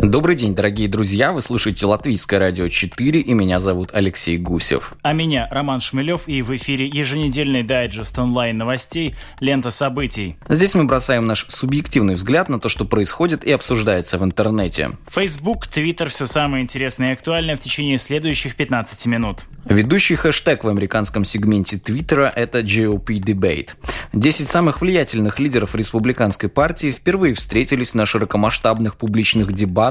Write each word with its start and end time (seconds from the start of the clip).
Добрый 0.00 0.36
день, 0.36 0.54
дорогие 0.54 0.86
друзья. 0.86 1.32
Вы 1.32 1.42
слушаете 1.42 1.84
Латвийское 1.84 2.38
радио 2.38 2.68
4, 2.68 3.20
и 3.20 3.34
меня 3.34 3.58
зовут 3.58 3.90
Алексей 3.92 4.38
Гусев. 4.38 4.94
А 5.02 5.12
меня 5.12 5.48
Роман 5.50 5.80
Шмелев, 5.80 6.28
и 6.28 6.40
в 6.40 6.54
эфире 6.54 6.86
еженедельный 6.86 7.64
дайджест 7.64 8.16
онлайн-новостей 8.16 9.16
«Лента 9.40 9.70
событий». 9.70 10.36
Здесь 10.48 10.76
мы 10.76 10.84
бросаем 10.84 11.26
наш 11.26 11.46
субъективный 11.48 12.14
взгляд 12.14 12.48
на 12.48 12.60
то, 12.60 12.68
что 12.68 12.84
происходит 12.84 13.44
и 13.44 13.50
обсуждается 13.50 14.18
в 14.18 14.24
интернете. 14.24 14.92
Facebook, 15.08 15.66
Twitter– 15.66 16.06
все 16.08 16.26
самое 16.26 16.62
интересное 16.62 17.10
и 17.10 17.12
актуальное 17.14 17.56
в 17.56 17.60
течение 17.60 17.98
следующих 17.98 18.54
15 18.54 19.06
минут. 19.06 19.46
Ведущий 19.64 20.14
хэштег 20.14 20.62
в 20.62 20.68
американском 20.68 21.24
сегменте 21.24 21.76
Твиттера– 21.76 22.32
это 22.36 22.60
GOP 22.60 23.18
Debate. 23.18 23.70
Десять 24.12 24.46
самых 24.46 24.80
влиятельных 24.80 25.40
лидеров 25.40 25.74
республиканской 25.74 26.48
партии 26.48 26.92
впервые 26.92 27.34
встретились 27.34 27.94
на 27.94 28.06
широкомасштабных 28.06 28.96
публичных 28.96 29.52
дебатах 29.52 29.87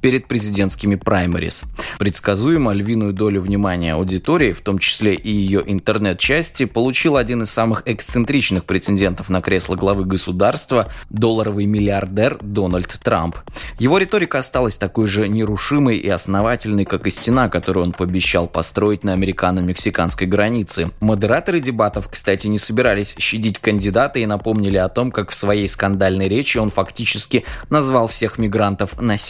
перед 0.00 0.28
президентскими 0.28 0.94
праймерис. 0.94 1.64
Предсказуемо 1.98 2.72
львиную 2.72 3.12
долю 3.12 3.40
внимания 3.40 3.94
аудитории, 3.94 4.52
в 4.52 4.60
том 4.60 4.78
числе 4.78 5.14
и 5.14 5.30
ее 5.30 5.62
интернет-части, 5.64 6.64
получил 6.64 7.16
один 7.16 7.42
из 7.42 7.50
самых 7.50 7.82
эксцентричных 7.86 8.64
претендентов 8.64 9.28
на 9.28 9.40
кресло 9.40 9.74
главы 9.76 10.04
государства– 10.04 10.88
долларовый 11.10 11.66
миллиардер 11.66 12.38
Дональд 12.40 12.98
Трамп. 13.02 13.36
Его 13.78 13.98
риторика 13.98 14.38
осталась 14.38 14.76
такой 14.76 15.06
же 15.06 15.28
нерушимой 15.28 15.96
и 15.96 16.08
основательной, 16.08 16.84
как 16.84 17.06
и 17.06 17.10
стена, 17.10 17.48
которую 17.48 17.86
он 17.86 17.92
пообещал 17.92 18.46
построить 18.46 19.04
на 19.04 19.12
американо-мексиканской 19.12 20.26
границе. 20.26 20.90
Модераторы 21.00 21.60
дебатов, 21.60 22.08
кстати, 22.08 22.46
не 22.46 22.58
собирались 22.58 23.14
щадить 23.18 23.58
кандидата 23.58 24.18
и 24.18 24.26
напомнили 24.26 24.76
о 24.76 24.88
том, 24.88 25.10
как 25.10 25.30
в 25.30 25.34
своей 25.34 25.68
скандальной 25.68 26.28
речи 26.28 26.58
он 26.58 26.70
фактически 26.70 27.44
назвал 27.70 28.06
всех 28.08 28.38
мигрантов 28.38 29.00
насильниками. 29.00 29.25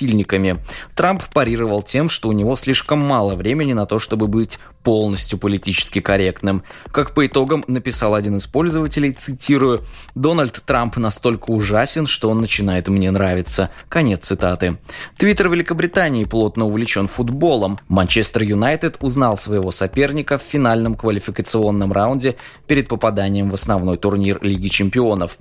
Трамп 0.94 1.22
парировал 1.32 1.82
тем, 1.82 2.08
что 2.08 2.28
у 2.28 2.32
него 2.32 2.56
слишком 2.56 2.98
мало 2.98 3.34
времени 3.34 3.72
на 3.72 3.86
то, 3.86 3.98
чтобы 3.98 4.28
быть 4.28 4.58
полностью 4.86 5.36
политически 5.36 6.00
корректным. 6.00 6.62
Как 6.92 7.12
по 7.12 7.26
итогам 7.26 7.64
написал 7.66 8.14
один 8.14 8.36
из 8.36 8.46
пользователей, 8.46 9.10
цитирую, 9.10 9.82
«Дональд 10.14 10.62
Трамп 10.64 10.98
настолько 10.98 11.50
ужасен, 11.50 12.06
что 12.06 12.30
он 12.30 12.40
начинает 12.40 12.86
мне 12.86 13.10
нравиться». 13.10 13.70
Конец 13.88 14.26
цитаты. 14.26 14.78
Твиттер 15.16 15.48
Великобритании 15.48 16.22
плотно 16.22 16.66
увлечен 16.66 17.08
футболом. 17.08 17.80
Манчестер 17.88 18.44
Юнайтед 18.44 18.98
узнал 19.00 19.36
своего 19.36 19.72
соперника 19.72 20.38
в 20.38 20.42
финальном 20.42 20.94
квалификационном 20.94 21.92
раунде 21.92 22.36
перед 22.68 22.86
попаданием 22.86 23.50
в 23.50 23.54
основной 23.54 23.96
турнир 23.96 24.38
Лиги 24.40 24.68
чемпионов. 24.68 25.38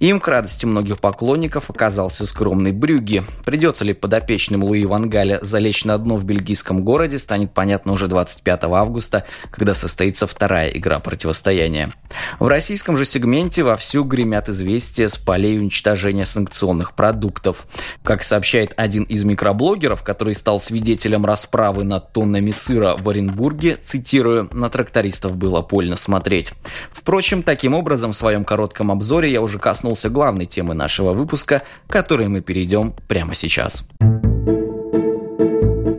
Им, 0.00 0.18
к 0.18 0.26
радости 0.26 0.66
многих 0.66 0.98
поклонников, 0.98 1.70
оказался 1.70 2.26
скромный 2.26 2.72
Брюги. 2.72 3.22
Придется 3.44 3.84
ли 3.84 3.92
подопечным 3.92 4.64
Луи 4.64 4.86
Вангаля 4.86 5.38
залечь 5.40 5.84
на 5.84 5.96
дно 5.98 6.16
в 6.16 6.24
бельгийском 6.24 6.82
городе, 6.82 7.20
станет 7.20 7.54
понятно 7.54 7.92
уже 7.92 8.08
25 8.08 8.64
августа 8.64 8.87
августа, 8.88 9.24
когда 9.50 9.74
состоится 9.74 10.26
вторая 10.26 10.70
игра 10.70 10.98
противостояния. 10.98 11.90
В 12.38 12.48
российском 12.48 12.96
же 12.96 13.04
сегменте 13.04 13.62
вовсю 13.62 14.02
гремят 14.02 14.48
известия 14.48 15.08
с 15.08 15.18
полей 15.18 15.58
уничтожения 15.58 16.24
санкционных 16.24 16.94
продуктов. 16.94 17.66
Как 18.02 18.22
сообщает 18.22 18.72
один 18.76 19.02
из 19.04 19.24
микроблогеров, 19.24 20.02
который 20.02 20.34
стал 20.34 20.58
свидетелем 20.58 21.26
расправы 21.26 21.84
над 21.84 22.12
тоннами 22.12 22.50
сыра 22.50 22.96
в 22.98 23.08
Оренбурге, 23.08 23.76
цитирую, 23.80 24.48
«на 24.52 24.70
трактористов 24.70 25.36
было 25.36 25.60
больно 25.60 25.96
смотреть». 25.96 26.54
Впрочем, 26.90 27.42
таким 27.42 27.74
образом, 27.74 28.12
в 28.12 28.16
своем 28.16 28.44
коротком 28.44 28.90
обзоре 28.90 29.30
я 29.30 29.42
уже 29.42 29.58
коснулся 29.58 30.08
главной 30.08 30.46
темы 30.46 30.74
нашего 30.74 31.12
выпуска, 31.12 31.62
к 31.86 31.92
которой 31.92 32.28
мы 32.28 32.40
перейдем 32.40 32.94
прямо 33.06 33.34
сейчас. 33.34 33.84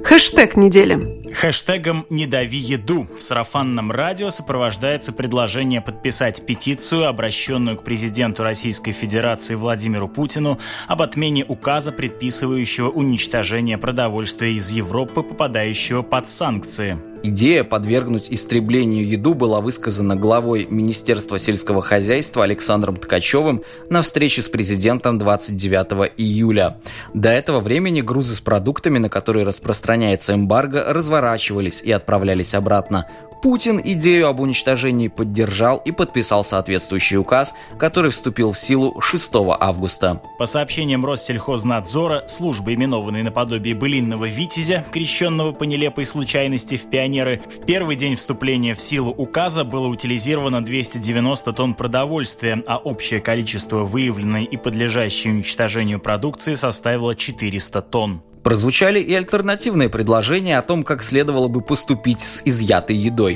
Хэштег 0.04 0.56
недели. 0.56 1.19
Хэштегом 1.34 2.06
«Не 2.10 2.28
дави 2.28 2.58
еду» 2.58 3.08
в 3.18 3.22
сарафанном 3.22 3.92
радио 3.92 4.30
сопровождается 4.30 5.14
предложение 5.14 5.82
подписать 5.82 6.46
петицию, 6.46 7.08
обращенную 7.08 7.78
к 7.78 7.84
президенту 7.84 8.44
Российской 8.44 8.92
Федерации 8.92 9.56
Владимиру 9.56 10.08
Путину 10.08 10.60
об 10.88 11.02
отмене 11.02 11.46
указа, 11.46 11.92
предписывающего 11.92 12.90
уничтожение 12.90 13.78
продовольствия 13.78 14.54
из 14.54 14.70
Европы, 14.72 15.24
попадающего 15.24 16.02
под 16.02 16.28
санкции. 16.28 16.98
Идея 17.22 17.66
подвергнуть 17.66 18.28
истреблению 18.32 19.06
еду 19.06 19.34
была 19.34 19.60
высказана 19.60 20.16
главой 20.16 20.68
Министерства 20.70 21.38
сельского 21.38 21.82
хозяйства 21.82 22.46
Александром 22.46 22.96
Ткачевым 22.96 23.64
на 23.90 24.02
встрече 24.02 24.42
с 24.42 24.48
президентом 24.48 25.20
29 25.20 26.14
июля. 26.16 26.78
До 27.14 27.30
этого 27.30 27.60
времени 27.60 28.00
грузы 28.00 28.36
с 28.36 28.42
продуктами, 28.42 29.00
на 29.00 29.10
которые 29.10 29.46
распространяется 29.46 30.34
эмбарго, 30.34 30.94
разворачивались 30.94 31.82
и 31.82 31.92
отправлялись 31.92 32.56
обратно. 32.56 33.06
Путин 33.42 33.80
идею 33.82 34.28
об 34.28 34.42
уничтожении 34.42 35.08
поддержал 35.08 35.78
и 35.86 35.92
подписал 35.92 36.44
соответствующий 36.44 37.18
указ, 37.18 37.56
который 37.78 38.12
вступил 38.12 38.52
в 38.52 38.58
силу 38.58 39.00
6 39.00 39.32
августа. 39.60 40.22
По 40.38 40.46
сообщениям 40.46 41.06
Россельхознадзора, 41.06 42.26
служба, 42.28 42.74
именованной 42.74 43.24
наподобие 43.24 43.76
былинного 43.76 44.26
«Витязя», 44.26 44.84
крещенного 44.92 45.54
по 45.54 45.64
нелепой 45.64 46.06
случайности 46.06 46.76
в 46.76 46.90
пионеры, 46.90 47.42
в 47.48 47.66
первый 47.66 47.96
день 47.96 48.16
вступления 48.16 48.76
в 48.76 48.82
силу 48.82 49.12
указа 49.12 49.64
было 49.64 49.88
утилизировано 49.88 50.64
290 50.64 51.54
тонн 51.54 51.74
продовольствия, 51.76 52.62
а 52.68 52.78
общее 52.78 53.22
количество 53.22 53.86
выявленной 53.86 54.44
и 54.44 54.58
подлежащей 54.58 55.32
уничтожению 55.32 56.00
продукции 56.00 56.56
составило 56.56 57.16
400 57.16 57.82
тонн. 57.84 58.22
Прозвучали 58.44 59.00
и 59.00 59.14
альтернативные 59.14 59.90
предложения 59.90 60.58
о 60.58 60.62
том, 60.62 60.84
как 60.84 61.04
следовало 61.04 61.50
бы 61.50 61.62
поступить 61.62 62.22
с 62.22 62.42
изъятой 62.46 62.96
едой. 62.96 63.29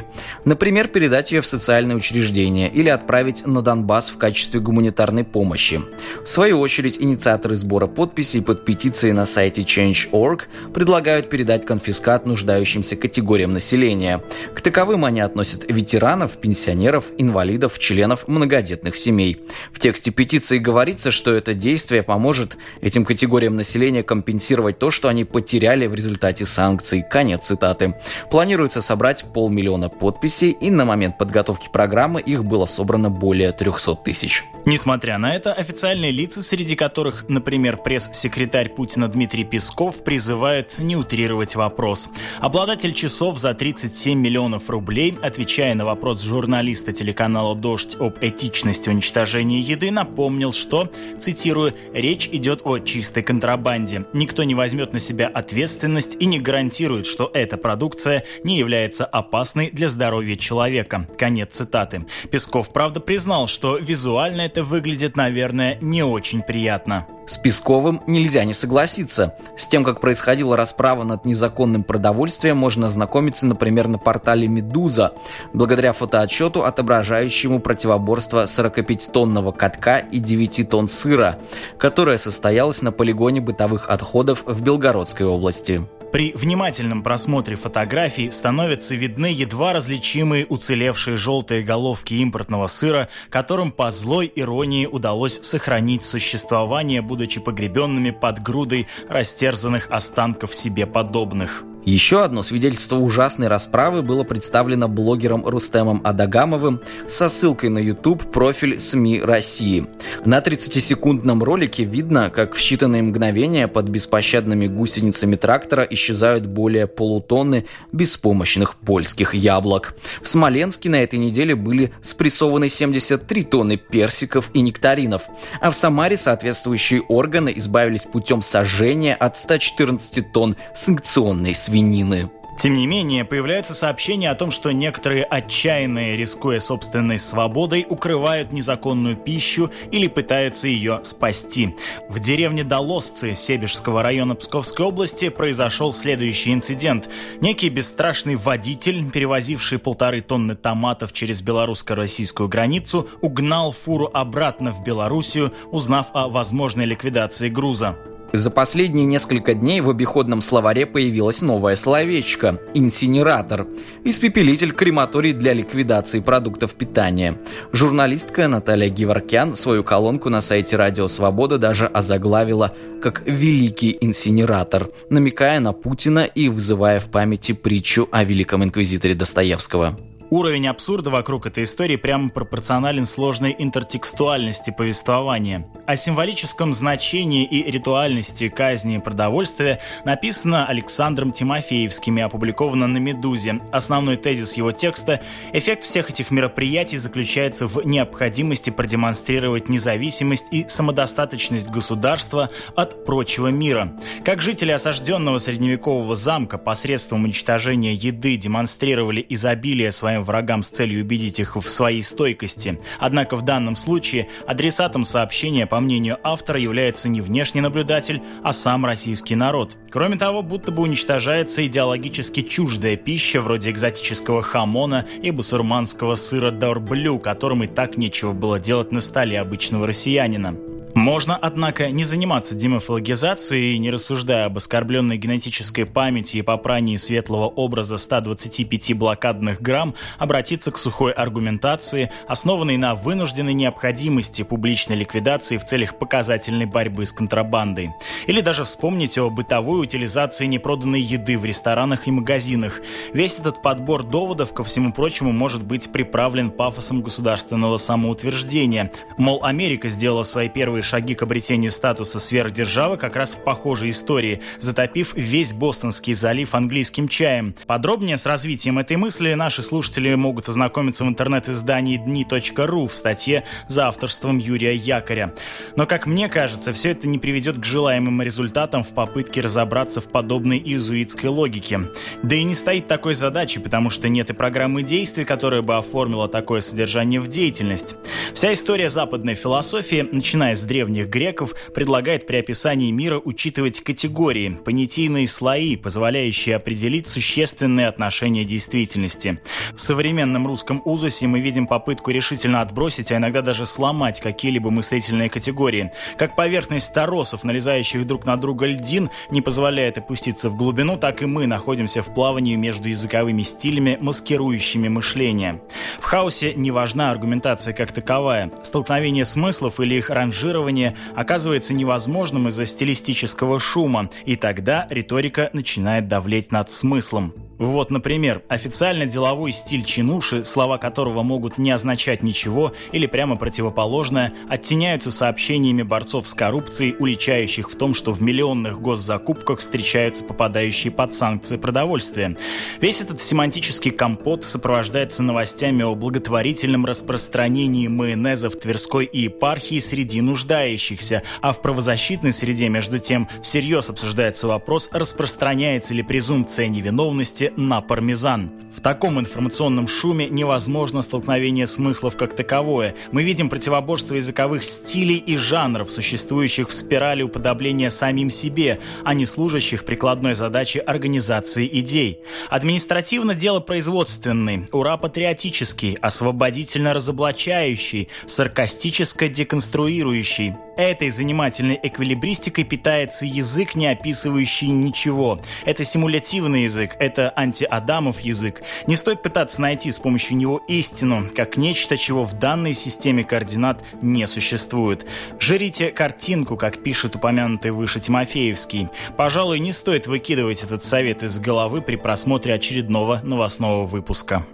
Например, 0.45 0.87
передать 0.87 1.31
ее 1.31 1.41
в 1.41 1.45
социальное 1.45 1.95
учреждение 1.95 2.69
или 2.69 2.89
отправить 2.89 3.45
на 3.45 3.61
Донбасс 3.61 4.09
в 4.09 4.17
качестве 4.17 4.59
гуманитарной 4.59 5.23
помощи. 5.23 5.81
В 6.23 6.27
свою 6.27 6.59
очередь, 6.59 6.97
инициаторы 6.99 7.55
сбора 7.55 7.87
подписей 7.87 8.41
под 8.41 8.65
петицией 8.65 9.13
на 9.13 9.25
сайте 9.25 9.61
Change.org 9.61 10.47
предлагают 10.73 11.29
передать 11.29 11.65
конфискат 11.65 12.25
нуждающимся 12.25 12.95
категориям 12.95 13.53
населения. 13.53 14.21
К 14.55 14.61
таковым 14.61 15.05
они 15.05 15.21
относят 15.21 15.69
ветеранов, 15.69 16.37
пенсионеров, 16.37 17.05
инвалидов, 17.17 17.79
членов 17.79 18.27
многодетных 18.27 18.95
семей. 18.95 19.41
В 19.71 19.79
тексте 19.79 20.11
петиции 20.11 20.57
говорится, 20.57 21.11
что 21.11 21.33
это 21.33 21.53
действие 21.53 22.03
поможет 22.03 22.57
этим 22.81 23.05
категориям 23.05 23.55
населения 23.55 24.03
компенсировать 24.03 24.79
то, 24.79 24.91
что 24.91 25.07
они 25.07 25.25
потеряли 25.25 25.87
в 25.87 25.95
результате 25.95 26.45
санкций. 26.45 27.03
Конец 27.09 27.45
цитаты. 27.45 27.95
Планируется 28.31 28.81
собрать 28.81 29.25
полмиллиона 29.33 29.82
подписей, 29.89 30.51
и 30.51 30.69
на 30.71 30.85
момент 30.85 31.17
подготовки 31.17 31.69
программы 31.71 32.21
их 32.21 32.43
было 32.45 32.65
собрано 32.65 33.09
более 33.09 33.51
300 33.51 33.95
тысяч. 33.95 34.43
Несмотря 34.65 35.17
на 35.17 35.35
это, 35.35 35.51
официальные 35.51 36.11
лица, 36.11 36.41
среди 36.41 36.75
которых, 36.75 37.25
например, 37.27 37.77
пресс-секретарь 37.77 38.69
Путина 38.69 39.09
Дмитрий 39.09 39.43
Песков, 39.43 40.03
призывают 40.05 40.79
не 40.79 40.95
утрировать 40.95 41.55
вопрос. 41.55 42.09
Обладатель 42.39 42.93
часов 42.93 43.37
за 43.37 43.53
37 43.53 44.17
миллионов 44.17 44.69
рублей, 44.69 45.17
отвечая 45.21 45.75
на 45.75 45.83
вопрос 45.83 46.21
журналиста 46.21 46.93
телеканала 46.93 47.55
«Дождь» 47.55 47.97
об 47.99 48.19
этичности 48.21 48.89
уничтожения 48.89 49.59
еды, 49.59 49.91
напомнил, 49.91 50.53
что, 50.53 50.89
цитирую, 51.19 51.73
«речь 51.93 52.29
идет 52.31 52.61
о 52.63 52.79
чистой 52.79 53.21
контрабанде. 53.21 54.05
Никто 54.13 54.43
не 54.43 54.55
возьмет 54.55 54.93
на 54.93 55.01
себя 55.01 55.27
ответственность 55.27 56.15
и 56.21 56.25
не 56.25 56.39
гарантирует, 56.39 57.05
что 57.05 57.29
эта 57.33 57.57
продукция 57.57 58.23
не 58.45 58.57
является 58.57 59.03
опасной 59.03 59.69
для 59.73 59.89
здоровья 59.89 60.35
человека». 60.35 61.07
Конец 61.17 61.55
цитаты. 61.55 62.05
Песков, 62.31 62.71
правда, 62.71 62.99
признал, 62.99 63.47
что 63.47 63.77
визуально 63.77 64.41
это 64.41 64.63
выглядит, 64.63 65.17
наверное, 65.17 65.77
не 65.81 66.03
очень 66.03 66.41
приятно. 66.41 67.07
С 67.25 67.37
Песковым 67.37 68.01
нельзя 68.05 68.43
не 68.43 68.53
согласиться. 68.53 69.35
С 69.55 69.67
тем, 69.67 69.83
как 69.83 70.01
происходила 70.01 70.57
расправа 70.57 71.03
над 71.03 71.23
незаконным 71.23 71.83
продовольствием, 71.83 72.57
можно 72.57 72.87
ознакомиться, 72.87 73.45
например, 73.45 73.87
на 73.87 73.97
портале 73.97 74.47
«Медуза», 74.47 75.13
благодаря 75.53 75.93
фотоотчету, 75.93 76.65
отображающему 76.65 77.59
противоборство 77.59 78.43
45-тонного 78.43 79.53
катка 79.53 79.99
и 79.99 80.19
9 80.19 80.69
тонн 80.69 80.87
сыра, 80.87 81.39
которое 81.77 82.17
состоялось 82.17 82.81
на 82.81 82.91
полигоне 82.91 83.39
бытовых 83.39 83.89
отходов 83.89 84.43
в 84.45 84.61
Белгородской 84.61 85.25
области. 85.25 85.81
При 86.13 86.31
внимательном 86.33 87.01
просмотре 87.01 87.55
фотографий 87.55 88.29
становятся 88.29 88.93
видны 88.93 89.33
едва 89.33 89.73
различимые 89.73 90.45
уцелевшие 90.45 91.17
желтые 91.17 91.63
головки 91.63 92.13
импортного 92.13 92.67
сыра, 92.67 93.09
которым 93.31 93.71
по 93.71 93.89
злой 93.89 94.31
иронии 94.35 94.85
удалось 94.85 95.39
сохранить 95.41 96.03
существование, 96.03 97.01
будучи 97.01 97.41
погребенными 97.41 98.11
под 98.11 98.43
грудой 98.43 98.85
растерзанных 99.09 99.89
останков 99.89 100.53
себе 100.53 100.85
подобных. 100.85 101.63
Еще 101.85 102.23
одно 102.23 102.43
свидетельство 102.43 102.95
ужасной 102.95 103.47
расправы 103.47 104.03
было 104.03 104.23
представлено 104.23 104.87
блогером 104.87 105.45
Рустемом 105.45 105.99
Адагамовым 106.05 106.81
со 107.07 107.27
ссылкой 107.27 107.69
на 107.69 107.77
YouTube 107.77 108.31
профиль 108.31 108.79
СМИ 108.79 109.19
России. 109.21 109.87
На 110.23 110.39
30-секундном 110.39 111.43
ролике 111.43 111.83
видно, 111.83 112.29
как 112.29 112.55
в 112.55 112.59
считанные 112.59 113.01
мгновения 113.01 113.67
под 113.67 113.89
беспощадными 113.89 114.67
гусеницами 114.67 115.35
трактора 115.35 115.85
исчезают 115.89 116.45
более 116.45 116.87
полутонны 116.87 117.65
беспомощных 117.91 118.75
польских 118.77 119.33
яблок. 119.33 119.95
В 120.21 120.27
Смоленске 120.29 120.89
на 120.89 121.03
этой 121.03 121.19
неделе 121.19 121.53
были 121.53 121.91
спрессованы 122.01 122.69
73 122.69 123.43
тонны 123.43 123.75
персиков 123.75 124.51
и 124.53 124.61
нектаринов, 124.61 125.23
а 125.59 125.69
в 125.69 125.75
Самаре 125.75 126.15
соответствующие 126.15 127.01
органы 127.01 127.51
избавились 127.53 128.05
путем 128.05 128.41
сожжения 128.41 129.15
от 129.15 129.35
114 129.35 130.31
тонн 130.31 130.55
санкционной 130.73 131.53
свиньи 131.53 131.72
свинины. 131.73 132.29
Тем 132.59 132.75
не 132.75 132.85
менее, 132.85 133.25
появляются 133.25 133.73
сообщения 133.73 134.29
о 134.29 134.35
том, 134.35 134.51
что 134.51 134.71
некоторые 134.71 135.23
отчаянные, 135.23 136.15
рискуя 136.15 136.59
собственной 136.59 137.17
свободой, 137.17 137.83
укрывают 137.89 138.53
незаконную 138.53 139.15
пищу 139.15 139.71
или 139.91 140.07
пытаются 140.07 140.67
ее 140.67 140.99
спасти. 141.03 141.75
В 142.09 142.19
деревне 142.19 142.63
Долосцы 142.63 143.33
Себежского 143.33 144.03
района 144.03 144.35
Псковской 144.35 144.85
области 144.85 145.29
произошел 145.29 145.91
следующий 145.91 146.53
инцидент. 146.53 147.09
Некий 147.41 147.69
бесстрашный 147.69 148.35
водитель, 148.35 149.09
перевозивший 149.09 149.79
полторы 149.79 150.21
тонны 150.21 150.55
томатов 150.55 151.11
через 151.11 151.41
белорусско-российскую 151.41 152.47
границу, 152.49 153.09
угнал 153.21 153.71
фуру 153.71 154.11
обратно 154.13 154.71
в 154.71 154.83
Белоруссию, 154.83 155.51
узнав 155.71 156.11
о 156.13 156.29
возможной 156.29 156.85
ликвидации 156.85 157.49
груза. 157.49 157.97
За 158.35 158.49
последние 158.49 159.05
несколько 159.05 159.53
дней 159.53 159.79
в 159.79 159.91
обиходном 159.91 160.41
словаре 160.41 160.87
появилось 160.87 161.43
новое 161.43 161.75
словечко– 161.75 162.59
инсинератор. 162.73 163.67
Испепелитель 164.03 164.71
крематорий 164.71 165.33
для 165.33 165.53
ликвидации 165.53 166.19
продуктов 166.19 166.73
питания. 166.73 167.37
Журналистка 167.73 168.47
Наталья 168.47 168.89
Геворкян 168.89 169.53
свою 169.53 169.83
колонку 169.83 170.29
на 170.29 170.41
сайте 170.41 170.77
Радио 170.77 171.07
Свобода 171.07 171.59
даже 171.59 171.85
озаглавила 171.85 172.73
как 173.03 173.21
«Великий 173.27 173.95
инсинератор», 174.01 174.89
намекая 175.11 175.59
на 175.59 175.71
Путина 175.71 176.21
и 176.23 176.49
вызывая 176.49 176.99
в 176.99 177.11
памяти 177.11 177.51
притчу 177.51 178.09
о 178.11 178.23
великом 178.23 178.63
инквизиторе 178.63 179.13
Достоевского. 179.13 179.95
Уровень 180.33 180.67
абсурда 180.67 181.11
вокруг 181.11 181.45
этой 181.45 181.63
истории 181.63 181.95
прямо 181.95 182.27
пропорционален 182.27 183.05
сложной 183.05 183.55
интертекстуальности 183.55 184.73
повествования. 184.75 185.67
О 185.85 185.95
символическом 185.95 186.73
значении 186.73 187.45
и 187.45 187.69
ритуальности 187.69 188.49
казни 188.49 188.97
продовольствия 188.97 189.79
написано 190.05 190.65
Александром 190.65 191.33
Тимофеевским 191.33 192.17
и 192.17 192.21
опубликовано 192.21 192.87
на 192.87 192.97
«Медузе». 192.97 193.61
Основной 193.71 194.17
тезис 194.17 194.53
его 194.53 194.71
текста– 194.71 195.21
эффект 195.53 195.83
всех 195.83 196.09
этих 196.09 196.31
мероприятий 196.31 196.97
заключается 196.97 197.67
в 197.67 197.85
необходимости 197.85 198.71
продемонстрировать 198.71 199.69
независимость 199.69 200.47
и 200.49 200.65
самодостаточность 200.67 201.69
государства 201.69 202.49
от 202.75 203.05
прочего 203.05 203.49
мира. 203.49 203.93
Как 204.25 204.41
жители 204.41 204.71
осажденного 204.71 205.37
средневекового 205.37 206.15
замка 206.15 206.57
посредством 206.57 207.25
уничтожения 207.25 207.93
еды 207.93 208.35
демонстрировали 208.35 209.23
изобилие 209.29 209.91
своим 209.91 210.22
врагам 210.23 210.63
с 210.63 210.69
целью 210.69 211.03
убедить 211.03 211.39
их 211.39 211.55
в 211.55 211.69
своей 211.69 212.01
стойкости. 212.01 212.79
Однако 212.99 213.35
в 213.35 213.41
данном 213.43 213.75
случае 213.75 214.27
адресатом 214.47 215.05
сообщения, 215.05 215.67
по 215.67 215.79
мнению 215.79 216.17
автора, 216.23 216.59
является 216.59 217.09
не 217.09 217.21
внешний 217.21 217.61
наблюдатель, 217.61 218.21
а 218.43 218.53
сам 218.53 218.85
российский 218.85 219.35
народ. 219.35 219.77
Кроме 219.89 220.17
того, 220.17 220.41
будто 220.41 220.71
бы 220.71 220.83
уничтожается 220.83 221.65
идеологически 221.65 222.41
чуждая 222.41 222.95
пища, 222.95 223.41
вроде 223.41 223.69
экзотического 223.69 224.41
хамона 224.41 225.05
и 225.21 225.31
бусурманского 225.31 226.15
сыра 226.15 226.51
дорблю, 226.51 227.19
которым 227.19 227.63
и 227.63 227.67
так 227.67 227.97
нечего 227.97 228.31
было 228.31 228.59
делать 228.59 228.91
на 228.91 229.01
столе 229.01 229.39
обычного 229.39 229.87
россиянина. 229.87 230.72
Можно, 230.95 231.35
однако, 231.35 231.89
не 231.89 232.03
заниматься 232.03 232.53
демофилогизацией, 232.53 233.79
не 233.79 233.89
рассуждая 233.89 234.45
об 234.45 234.57
оскорбленной 234.57 235.17
генетической 235.17 235.85
памяти 235.85 236.37
и 236.37 236.41
попрании 236.43 236.97
светлого 236.97 237.47
образа 237.47 237.97
125 237.97 238.95
блокадных 238.95 239.59
грамм, 239.59 239.95
обратиться 240.19 240.71
к 240.71 240.77
сухой 240.77 241.11
аргументации, 241.11 242.11
основанной 242.27 242.77
на 242.77 242.93
вынужденной 242.93 243.55
необходимости 243.55 244.43
публичной 244.43 244.95
ликвидации 244.95 245.57
в 245.57 245.65
целях 245.65 245.97
показательной 245.97 246.67
борьбы 246.67 247.07
с 247.07 247.11
контрабандой. 247.11 247.89
Или 248.27 248.41
даже 248.41 248.63
вспомнить 248.63 249.17
о 249.17 249.31
бытовой 249.31 249.81
утилизации 249.81 250.45
непроданной 250.45 251.01
еды 251.01 251.39
в 251.39 251.45
ресторанах 251.45 252.07
и 252.07 252.11
магазинах. 252.11 252.81
Весь 253.13 253.39
этот 253.39 253.63
подбор 253.63 254.03
доводов, 254.03 254.53
ко 254.53 254.63
всему 254.63 254.93
прочему, 254.93 255.31
может 255.31 255.63
быть 255.63 255.91
приправлен 255.91 256.51
пафосом 256.51 257.01
государственного 257.01 257.77
самоутверждения. 257.77 258.91
Мол, 259.17 259.43
Америка 259.43 259.89
сделала 259.89 260.23
свои 260.23 260.49
первые 260.49 260.82
шаги 260.83 261.15
к 261.15 261.23
обретению 261.23 261.71
статуса 261.71 262.19
сверхдержавы 262.19 262.97
как 262.97 263.15
раз 263.15 263.33
в 263.33 263.43
похожей 263.43 263.89
истории, 263.89 264.41
затопив 264.59 265.13
весь 265.15 265.53
Бостонский 265.53 266.13
залив 266.13 266.53
английским 266.55 267.07
чаем. 267.07 267.55
Подробнее 267.65 268.17
с 268.17 268.25
развитием 268.25 268.79
этой 268.79 268.97
мысли 268.97 269.33
наши 269.33 269.63
слушатели 269.63 270.13
могут 270.15 270.49
ознакомиться 270.49 271.05
в 271.05 271.07
интернет-издании 271.07 271.97
дни.ру 271.97 272.87
в 272.87 272.93
статье 272.93 273.43
за 273.67 273.87
авторством 273.87 274.37
Юрия 274.37 274.75
Якоря. 274.75 275.33
Но, 275.75 275.85
как 275.85 276.05
мне 276.05 276.29
кажется, 276.29 276.73
все 276.73 276.91
это 276.91 277.07
не 277.07 277.19
приведет 277.19 277.57
к 277.57 277.65
желаемым 277.65 278.21
результатам 278.21 278.83
в 278.83 278.89
попытке 278.89 279.41
разобраться 279.41 280.01
в 280.01 280.09
подобной 280.09 280.57
иезуитской 280.57 281.29
логике. 281.29 281.81
Да 282.21 282.35
и 282.35 282.43
не 282.43 282.55
стоит 282.55 282.87
такой 282.87 283.13
задачи, 283.13 283.59
потому 283.59 283.89
что 283.89 284.09
нет 284.09 284.29
и 284.29 284.33
программы 284.33 284.83
действий, 284.83 285.25
которая 285.25 285.61
бы 285.61 285.75
оформила 285.75 286.27
такое 286.27 286.61
содержание 286.61 287.19
в 287.19 287.27
деятельность. 287.27 287.95
Вся 288.33 288.53
история 288.53 288.89
западной 288.89 289.35
философии, 289.35 290.07
начиная 290.11 290.55
с 290.55 290.63
древних 290.73 291.07
греков 291.07 291.53
предлагает 291.75 292.25
при 292.25 292.37
описании 292.37 292.89
мира 292.89 293.21
учитывать 293.23 293.79
категории, 293.81 294.57
понятийные 294.65 295.27
слои, 295.27 295.75
позволяющие 295.75 296.55
определить 296.55 297.05
существенные 297.05 297.87
отношения 297.87 298.43
действительности. 298.43 299.39
В 299.75 299.79
современном 299.79 300.47
русском 300.47 300.81
узусе 300.83 301.27
мы 301.27 301.41
видим 301.41 301.67
попытку 301.67 302.09
решительно 302.09 302.61
отбросить, 302.61 303.11
а 303.11 303.17
иногда 303.17 303.43
даже 303.43 303.67
сломать 303.67 304.19
какие-либо 304.19 304.71
мыслительные 304.71 305.29
категории. 305.29 305.91
Как 306.17 306.35
поверхность 306.35 306.91
торосов, 306.91 307.43
налезающих 307.43 308.07
друг 308.07 308.25
на 308.25 308.35
друга 308.35 308.65
льдин, 308.65 309.11
не 309.29 309.43
позволяет 309.43 309.99
опуститься 309.99 310.49
в 310.49 310.57
глубину, 310.57 310.97
так 310.97 311.21
и 311.21 311.27
мы 311.27 311.45
находимся 311.45 312.01
в 312.01 312.11
плавании 312.15 312.55
между 312.55 312.89
языковыми 312.89 313.43
стилями, 313.43 313.99
маскирующими 314.01 314.87
мышление. 314.87 315.61
В 315.99 316.05
хаосе 316.05 316.55
не 316.55 316.71
важна 316.71 317.11
аргументация 317.11 317.75
как 317.75 317.91
таковая. 317.91 318.49
Столкновение 318.63 319.23
смыслов 319.23 319.79
или 319.79 319.93
их 319.93 320.09
ранжирование 320.09 320.62
формулирование 320.63 320.95
оказывается 321.15 321.73
невозможным 321.73 322.47
из-за 322.47 322.65
стилистического 322.65 323.59
шума, 323.59 324.09
и 324.25 324.35
тогда 324.35 324.87
риторика 324.89 325.49
начинает 325.53 326.07
давлеть 326.07 326.51
над 326.51 326.71
смыслом. 326.71 327.33
Вот, 327.57 327.91
например, 327.91 328.41
официально 328.49 329.05
деловой 329.05 329.51
стиль 329.51 329.83
чинуши, 329.83 330.43
слова 330.43 330.77
которого 330.77 331.23
могут 331.23 331.57
не 331.57 331.71
означать 331.71 332.23
ничего 332.23 332.73
или 332.91 333.05
прямо 333.05 333.35
противоположное, 333.35 334.33
оттеняются 334.49 335.11
сообщениями 335.11 335.83
борцов 335.83 336.27
с 336.27 336.33
коррупцией, 336.33 336.95
уличающих 336.97 337.69
в 337.69 337.75
том, 337.75 337.93
что 337.93 338.11
в 338.11 338.21
миллионных 338.21 338.81
госзакупках 338.81 339.59
встречаются 339.59 340.23
попадающие 340.23 340.91
под 340.91 341.13
санкции 341.13 341.57
продовольствия. 341.57 342.35
Весь 342.81 343.01
этот 343.01 343.21
семантический 343.21 343.91
компот 343.91 344.43
сопровождается 344.43 345.23
новостями 345.23 345.83
о 345.83 345.95
благотворительном 345.95 346.85
распространении 346.85 347.87
майонеза 347.87 348.49
в 348.49 348.55
Тверской 348.55 349.05
и 349.05 349.21
епархии 349.21 349.79
среди 349.79 350.21
нуждающихся, 350.21 351.23
а 351.41 351.53
в 351.53 351.61
правозащитной 351.61 352.33
среде, 352.33 352.69
между 352.69 352.99
тем, 352.99 353.27
всерьез 353.41 353.89
обсуждается 353.89 354.47
вопрос, 354.47 354.89
распространяется 354.91 355.93
ли 355.93 356.03
презумпция 356.03 356.67
невиновности 356.67 357.42
нефти 357.43 357.53
на 357.57 357.81
пармезан. 357.81 358.51
В 358.75 358.81
таком 358.81 359.19
информационном 359.19 359.87
шуме 359.87 360.27
невозможно 360.27 361.03
столкновение 361.03 361.67
смыслов 361.67 362.17
как 362.17 362.35
таковое. 362.35 362.95
Мы 363.11 363.21
видим 363.23 363.49
противоборство 363.49 364.15
языковых 364.15 364.65
стилей 364.65 365.17
и 365.17 365.37
жанров, 365.37 365.91
существующих 365.91 366.69
в 366.69 366.73
спирали 366.73 367.21
уподобления 367.21 367.89
самим 367.89 368.31
себе, 368.31 368.79
а 369.05 369.13
не 369.13 369.27
служащих 369.27 369.85
прикладной 369.85 370.33
задаче 370.33 370.79
организации 370.79 371.69
идей. 371.71 372.21
Административно 372.49 373.35
дело 373.35 373.59
производственный, 373.59 374.65
ура-патриотический, 374.71 375.99
освободительно-разоблачающий, 376.01 378.07
саркастическо-деконструирующий. 378.25 380.55
Этой 380.75 381.11
занимательной 381.11 381.79
эквилибристикой 381.83 382.63
питается 382.63 383.27
язык, 383.27 383.75
не 383.75 383.85
описывающий 383.87 384.69
ничего. 384.69 385.39
Это 385.65 385.85
симулятивный 385.85 386.63
язык, 386.63 386.95
это 386.99 387.29
антиадамов 387.35 388.21
язык. 388.21 388.61
Не 388.87 388.95
стоит 388.95 389.21
пытаться 389.21 389.61
найти 389.61 389.91
с 389.91 389.99
помощью 389.99 390.37
него 390.37 390.61
истину, 390.67 391.29
как 391.35 391.57
нечто, 391.57 391.97
чего 391.97 392.23
в 392.23 392.33
данной 392.33 392.73
системе 392.73 393.23
координат 393.23 393.83
не 394.01 394.25
существует. 394.27 395.05
Жрите 395.39 395.91
картинку, 395.91 396.57
как 396.57 396.83
пишет 396.83 397.15
упомянутый 397.15 397.71
выше 397.71 397.99
Тимофеевский. 397.99 398.89
Пожалуй, 399.17 399.59
не 399.59 399.73
стоит 399.73 400.07
выкидывать 400.07 400.63
этот 400.63 400.83
совет 400.83 401.23
из 401.23 401.39
головы 401.39 401.81
при 401.81 401.95
просмотре 401.95 402.53
очередного 402.53 403.19
новостного 403.23 403.85
выпуска. 403.85 404.45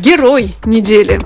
Герой 0.00 0.54
недели. 0.66 1.18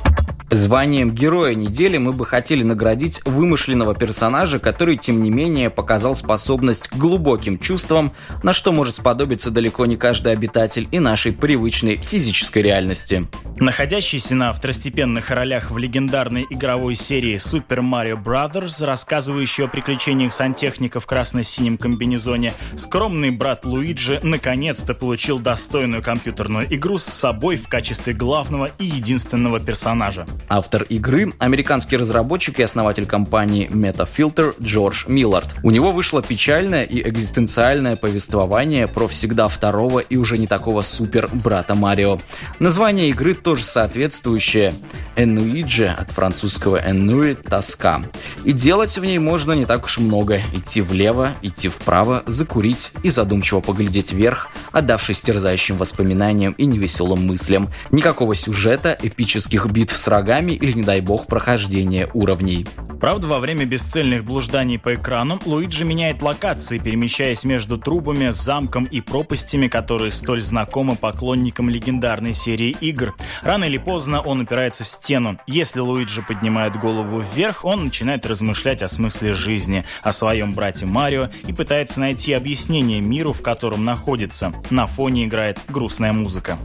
Званием 0.50 1.10
Героя 1.10 1.54
недели 1.54 1.98
мы 1.98 2.12
бы 2.12 2.24
хотели 2.24 2.62
наградить 2.62 3.20
вымышленного 3.26 3.94
персонажа, 3.94 4.58
который, 4.58 4.96
тем 4.96 5.20
не 5.20 5.30
менее, 5.30 5.68
показал 5.68 6.14
способность 6.14 6.88
к 6.88 6.96
глубоким 6.96 7.58
чувствам, 7.58 8.12
на 8.42 8.54
что 8.54 8.72
может 8.72 8.94
сподобиться 8.94 9.50
далеко 9.50 9.84
не 9.84 9.96
каждый 9.96 10.32
обитатель 10.32 10.88
и 10.90 11.00
нашей 11.00 11.32
привычной 11.32 11.96
физической 11.96 12.62
реальности. 12.62 13.26
Находящийся 13.58 14.36
на 14.36 14.52
второстепенных 14.54 15.30
ролях 15.30 15.70
в 15.70 15.76
легендарной 15.76 16.46
игровой 16.48 16.94
серии 16.94 17.34
Super 17.34 17.80
Mario 17.80 18.16
Bros., 18.22 18.82
рассказывающий 18.82 19.64
о 19.64 19.68
приключениях 19.68 20.32
сантехника 20.32 20.98
в 20.98 21.06
красно-синем 21.06 21.76
комбинезоне, 21.76 22.54
скромный 22.74 23.30
брат 23.30 23.66
Луиджи 23.66 24.18
наконец-то 24.22 24.94
получил 24.94 25.40
достойную 25.40 26.02
компьютерную 26.02 26.72
игру 26.74 26.96
с 26.96 27.04
собой 27.04 27.56
в 27.56 27.68
качестве 27.68 28.14
главного 28.14 28.70
и 28.78 28.86
единственного 28.86 29.60
персонажа. 29.60 30.26
Автор 30.48 30.84
игры– 30.84 31.32
американский 31.38 31.98
разработчик 31.98 32.58
и 32.58 32.62
основатель 32.62 33.04
компании 33.04 33.68
MetaFilter 33.68 34.54
Джордж 34.62 35.04
Миллард. 35.06 35.54
У 35.62 35.70
него 35.70 35.92
вышло 35.92 36.22
печальное 36.22 36.84
и 36.84 37.06
экзистенциальное 37.06 37.96
повествование 37.96 38.86
про 38.86 39.08
всегда 39.08 39.48
второго 39.48 39.98
и 39.98 40.16
уже 40.16 40.38
не 40.38 40.46
такого 40.46 40.80
супер 40.80 41.28
брата 41.32 41.74
Марио. 41.74 42.18
Название 42.60 43.10
игры 43.10 43.34
тоже 43.34 43.64
соответствующее 43.64 44.74
«Энуиджи» 45.16 45.86
от 45.86 46.12
французского 46.12 46.76
«энуи»– 46.76 47.34
«тоска». 47.48 48.02
И 48.44 48.52
делать 48.52 48.96
в 48.96 49.04
ней 49.04 49.18
можно 49.18 49.52
не 49.52 49.66
так 49.66 49.84
уж 49.84 49.98
много. 49.98 50.40
Идти 50.54 50.80
влево, 50.80 51.32
идти 51.42 51.68
вправо, 51.68 52.22
закурить 52.24 52.92
и 53.02 53.10
задумчиво 53.10 53.60
поглядеть 53.60 54.12
вверх, 54.12 54.48
отдавшись 54.72 55.20
терзающим 55.20 55.76
воспоминаниям 55.76 56.52
и 56.52 56.64
невеселым 56.64 57.26
мыслям. 57.26 57.68
Никакого 57.90 58.34
сюжета, 58.34 58.96
эпических 59.02 59.66
битв 59.66 59.94
с 59.94 60.06
врагами 60.06 60.27
врагами 60.28 60.52
или, 60.52 60.72
не 60.72 60.82
дай 60.82 61.00
бог, 61.00 61.26
прохождение 61.26 62.08
уровней. 62.12 62.66
Правда, 63.00 63.28
во 63.28 63.38
время 63.38 63.64
бесцельных 63.64 64.24
блужданий 64.24 64.78
по 64.78 64.94
экрану 64.94 65.40
Луиджи 65.46 65.86
меняет 65.86 66.20
локации, 66.20 66.78
перемещаясь 66.78 67.44
между 67.44 67.78
трубами, 67.78 68.30
замком 68.30 68.84
и 68.84 69.00
пропастями, 69.00 69.68
которые 69.68 70.10
столь 70.10 70.42
знакомы 70.42 70.96
поклонникам 70.96 71.70
легендарной 71.70 72.34
серии 72.34 72.76
игр. 72.80 73.14
Рано 73.42 73.64
или 73.64 73.78
поздно 73.78 74.20
он 74.20 74.40
упирается 74.40 74.84
в 74.84 74.88
стену. 74.88 75.38
Если 75.46 75.80
Луиджи 75.80 76.22
поднимает 76.22 76.76
голову 76.76 77.20
вверх, 77.20 77.64
он 77.64 77.86
начинает 77.86 78.26
размышлять 78.26 78.82
о 78.82 78.88
смысле 78.88 79.32
жизни, 79.32 79.84
о 80.02 80.12
своем 80.12 80.52
брате 80.52 80.84
Марио 80.84 81.30
и 81.46 81.54
пытается 81.54 82.00
найти 82.00 82.34
объяснение 82.34 83.00
миру, 83.00 83.32
в 83.32 83.40
котором 83.40 83.84
находится. 83.84 84.52
На 84.68 84.86
фоне 84.86 85.24
играет 85.24 85.58
грустная 85.68 86.12
музыка. 86.12 86.58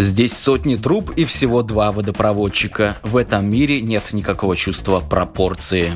Здесь 0.00 0.32
сотни 0.32 0.76
труб 0.76 1.10
и 1.10 1.26
всего 1.26 1.62
два 1.62 1.92
водопроводчика. 1.92 2.96
В 3.02 3.18
этом 3.18 3.50
мире 3.50 3.82
нет 3.82 4.14
никакого 4.14 4.56
чувства 4.56 5.00
пропорции. 5.00 5.92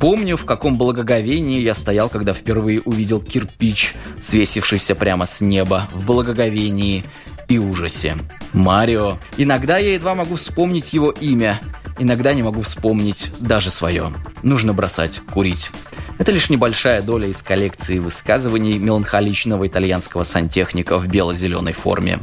Помню, 0.00 0.38
в 0.38 0.46
каком 0.46 0.78
благоговении 0.78 1.60
я 1.60 1.74
стоял, 1.74 2.08
когда 2.08 2.32
впервые 2.32 2.80
увидел 2.80 3.20
кирпич, 3.20 3.96
свесившийся 4.18 4.94
прямо 4.94 5.26
с 5.26 5.42
неба, 5.42 5.90
в 5.92 6.06
благоговении 6.06 7.04
и 7.46 7.58
ужасе. 7.58 8.16
Марио. 8.54 9.18
Иногда 9.36 9.76
я 9.76 9.92
едва 9.92 10.14
могу 10.14 10.36
вспомнить 10.36 10.94
его 10.94 11.10
имя, 11.10 11.60
иногда 11.98 12.32
не 12.32 12.42
могу 12.42 12.62
вспомнить 12.62 13.30
даже 13.40 13.70
свое. 13.70 14.10
Нужно 14.42 14.72
бросать 14.72 15.20
курить. 15.20 15.70
Это 16.18 16.32
лишь 16.32 16.48
небольшая 16.48 17.02
доля 17.02 17.28
из 17.28 17.42
коллекции 17.42 17.98
высказываний 17.98 18.78
меланхоличного 18.78 19.66
итальянского 19.66 20.22
сантехника 20.22 20.98
в 20.98 21.08
бело-зеленой 21.08 21.74
форме. 21.74 22.20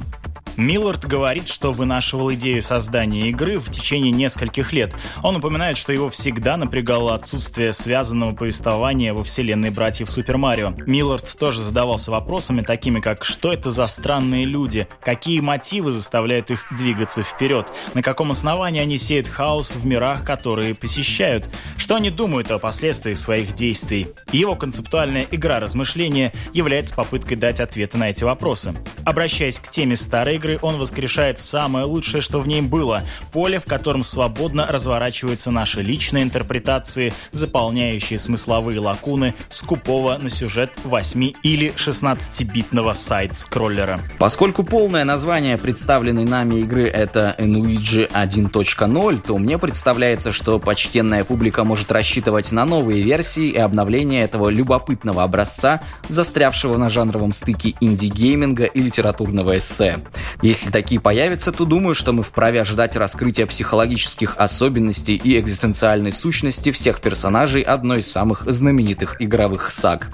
Миллард 0.61 1.05
говорит, 1.05 1.47
что 1.47 1.71
вынашивал 1.71 2.31
идею 2.33 2.61
создания 2.61 3.29
игры 3.29 3.57
в 3.57 3.71
течение 3.71 4.11
нескольких 4.11 4.73
лет. 4.73 4.93
Он 5.23 5.37
упоминает, 5.37 5.75
что 5.75 5.91
его 5.91 6.11
всегда 6.11 6.55
напрягало 6.55 7.15
отсутствие 7.15 7.73
связанного 7.73 8.35
повествования 8.35 9.11
во 9.11 9.23
вселенной 9.23 9.71
братьев 9.71 10.09
Супер 10.11 10.37
Марио. 10.37 10.73
Миллард 10.85 11.35
тоже 11.39 11.61
задавался 11.61 12.11
вопросами, 12.11 12.61
такими 12.61 12.99
как 12.99 13.25
«Что 13.25 13.51
это 13.51 13.71
за 13.71 13.87
странные 13.87 14.45
люди? 14.45 14.87
Какие 15.01 15.39
мотивы 15.39 15.91
заставляют 15.91 16.51
их 16.51 16.67
двигаться 16.77 17.23
вперед? 17.23 17.73
На 17.95 18.03
каком 18.03 18.29
основании 18.29 18.81
они 18.81 18.99
сеют 18.99 19.27
хаос 19.27 19.73
в 19.73 19.83
мирах, 19.83 20.23
которые 20.23 20.75
посещают? 20.75 21.49
Что 21.75 21.95
они 21.95 22.11
думают 22.11 22.51
о 22.51 22.59
последствиях 22.59 23.17
своих 23.17 23.53
действий?» 23.53 24.09
Его 24.31 24.55
концептуальная 24.55 25.25
игра 25.31 25.59
размышления 25.59 26.33
является 26.53 26.93
попыткой 26.93 27.37
дать 27.37 27.59
ответы 27.59 27.97
на 27.97 28.11
эти 28.11 28.23
вопросы. 28.23 28.75
Обращаясь 29.05 29.57
к 29.57 29.67
теме 29.67 29.95
старой 29.95 30.35
игры 30.35 30.50
он 30.61 30.77
воскрешает 30.77 31.39
самое 31.39 31.85
лучшее, 31.85 32.21
что 32.21 32.39
в 32.39 32.47
ней 32.47 32.61
было. 32.61 33.03
Поле, 33.31 33.59
в 33.59 33.65
котором 33.65 34.03
свободно 34.03 34.67
разворачиваются 34.67 35.51
наши 35.51 35.81
личные 35.81 36.23
интерпретации, 36.23 37.13
заполняющие 37.31 38.19
смысловые 38.19 38.79
лакуны 38.79 39.33
скупого 39.49 40.17
на 40.17 40.29
сюжет 40.29 40.71
8 40.83 41.33
или 41.43 41.73
16-битного 41.75 42.93
сайт-скроллера. 42.93 43.99
Поскольку 44.19 44.63
полное 44.63 45.03
название 45.03 45.57
представленной 45.57 46.25
нами 46.25 46.61
игры 46.61 46.85
это 46.85 47.35
Enuigi 47.37 48.09
1.0, 48.11 49.21
то 49.25 49.37
мне 49.37 49.57
представляется, 49.57 50.31
что 50.31 50.59
почтенная 50.59 51.23
публика 51.23 51.63
может 51.63 51.91
рассчитывать 51.91 52.51
на 52.51 52.65
новые 52.65 53.01
версии 53.01 53.49
и 53.49 53.57
обновления 53.57 54.21
этого 54.21 54.49
любопытного 54.49 55.23
образца, 55.23 55.81
застрявшего 56.07 56.77
на 56.77 56.89
жанровом 56.89 57.33
стыке 57.33 57.73
инди-гейминга 57.79 58.65
и 58.65 58.81
литературного 58.81 59.57
эссе. 59.57 59.99
Если 60.41 60.71
такие 60.71 60.99
появятся, 60.99 61.51
то 61.51 61.65
думаю, 61.65 61.93
что 61.93 62.13
мы 62.13 62.23
вправе 62.23 62.61
ожидать 62.61 62.95
раскрытия 62.95 63.45
психологических 63.45 64.35
особенностей 64.37 65.15
и 65.15 65.39
экзистенциальной 65.39 66.11
сущности 66.11 66.71
всех 66.71 66.99
персонажей 66.99 67.61
одной 67.61 67.99
из 67.99 68.11
самых 68.11 68.43
знаменитых 68.45 69.21
игровых 69.21 69.69
саг. 69.69 70.09